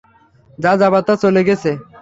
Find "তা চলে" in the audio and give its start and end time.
1.07-1.41